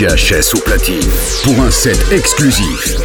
[0.00, 1.10] DJHS au platine
[1.44, 2.96] pour un set exclusif.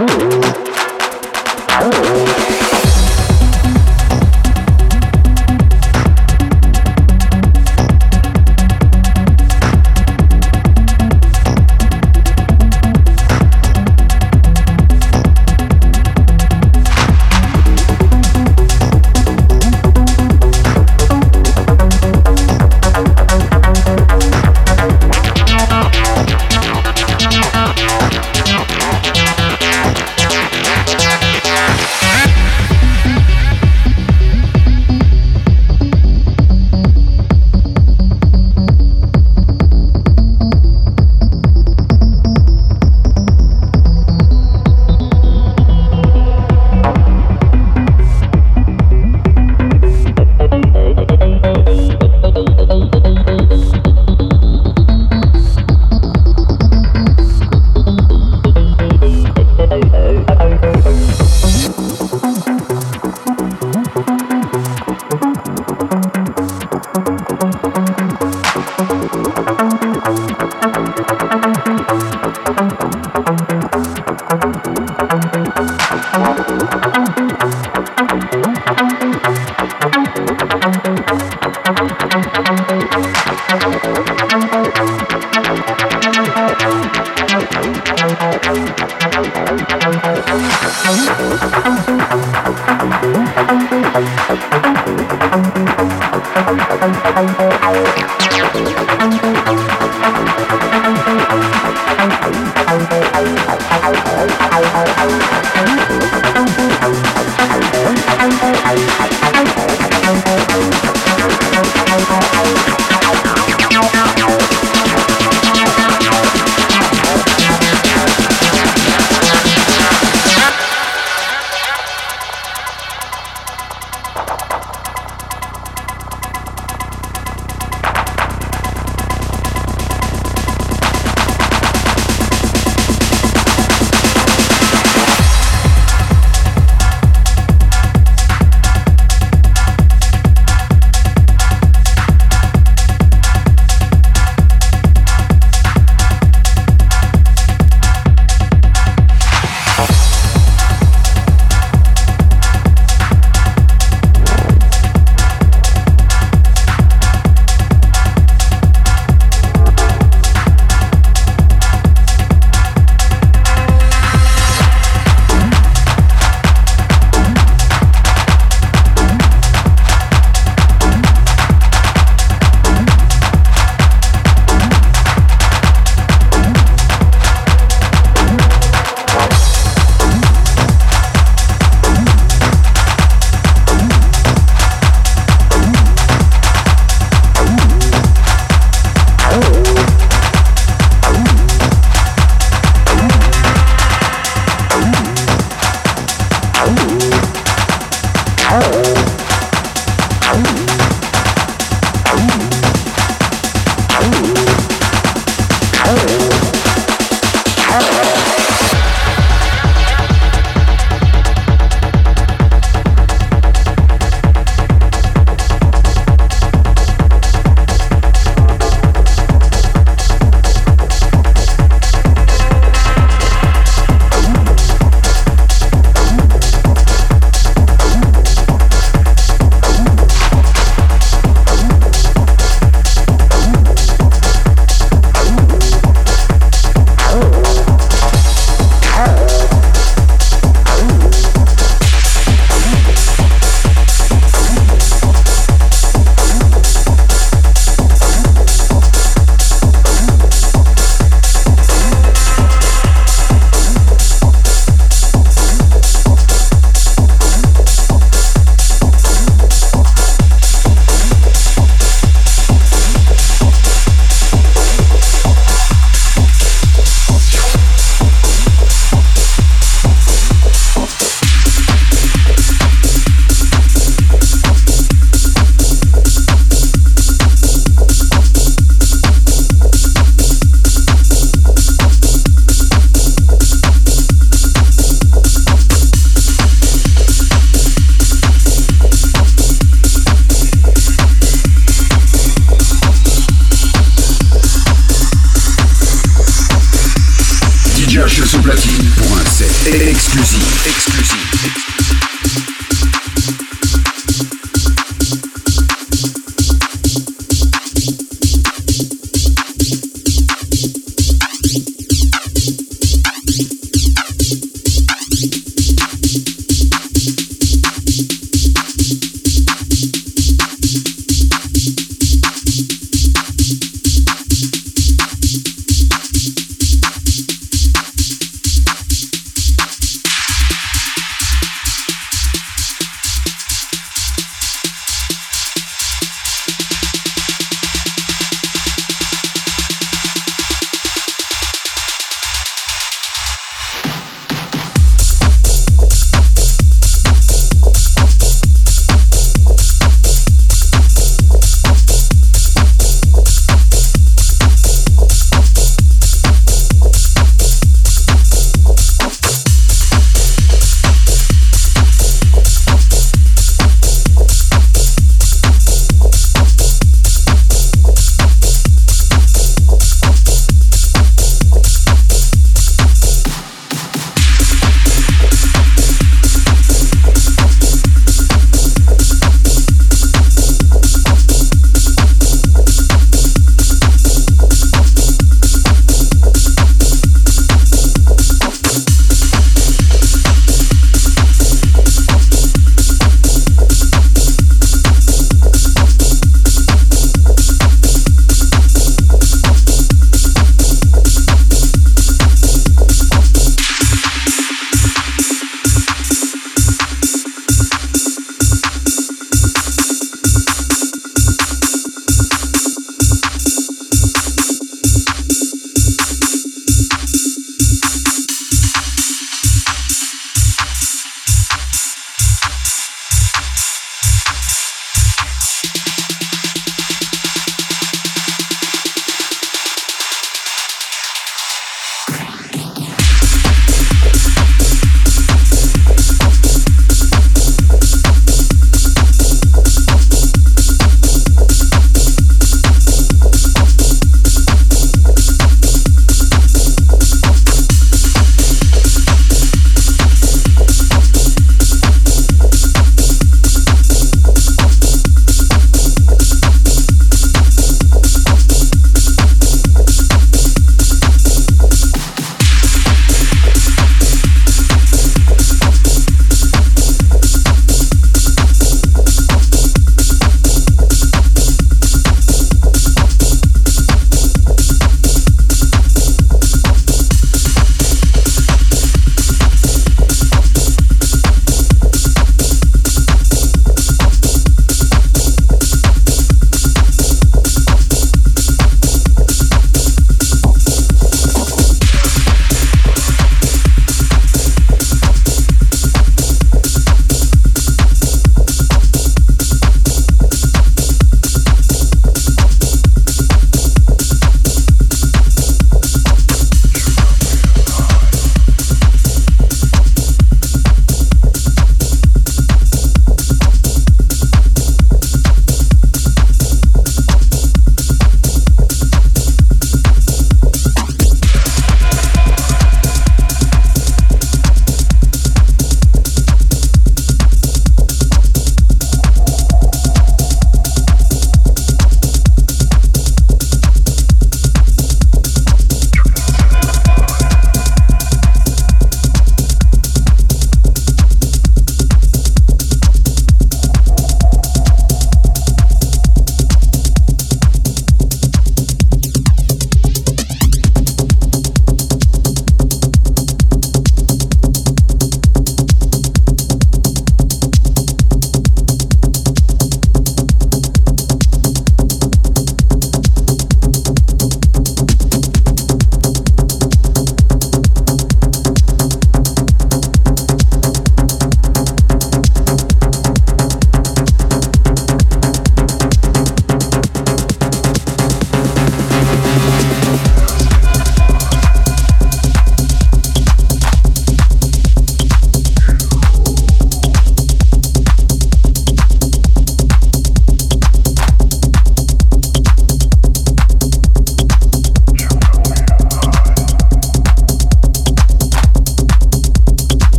[0.00, 0.29] Ooh.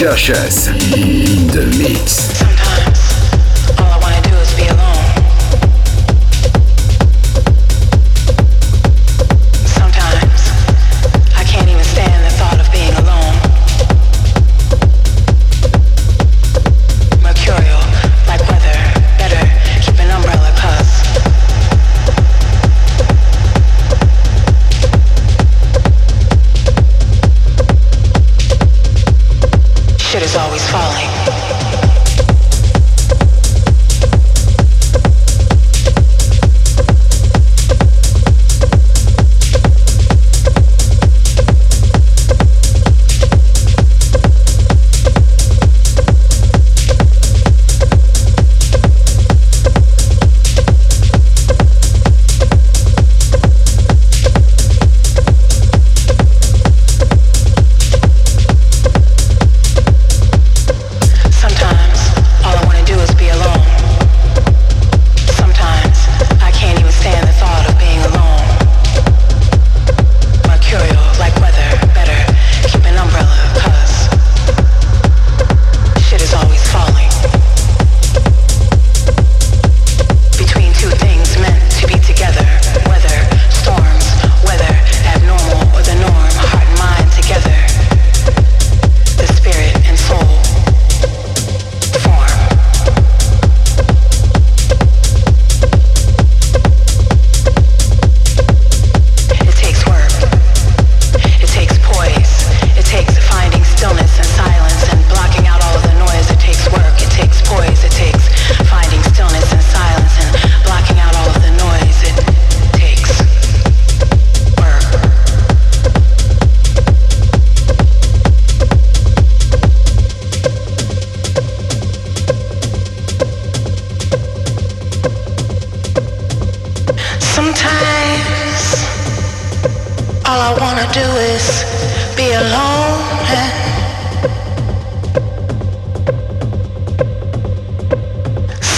[0.00, 2.29] Josh's in the mix.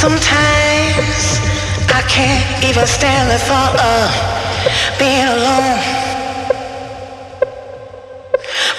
[0.03, 1.39] Sometimes
[1.95, 5.79] I can't even stand the thought of being alone.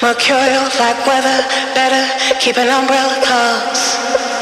[0.01, 1.39] Mercurial like weather,
[1.79, 2.03] better
[2.41, 4.32] keep an umbrella cause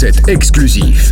[0.00, 1.09] set exclusif.